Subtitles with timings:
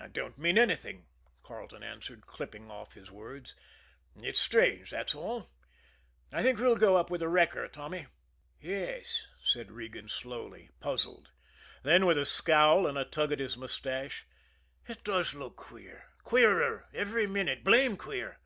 [0.00, 1.06] "I don't mean anything,"
[1.44, 3.54] Carleton answered, clipping off his words.
[4.20, 5.48] "It's strange, that's all
[6.32, 8.06] I think we'll go up with the wrecker, Tommy."
[8.60, 11.30] "Yes," said Regan slowly, puzzled;
[11.84, 14.26] then, with a scowl and a tug at his mustache:
[14.88, 18.40] "It does look queer, queerer every minute blamed queer!